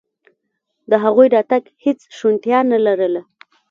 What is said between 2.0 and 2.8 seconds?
شونتیا نه